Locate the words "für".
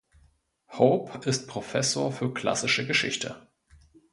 2.11-2.33